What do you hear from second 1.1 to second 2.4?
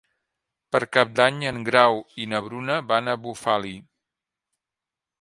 d'Any en Grau i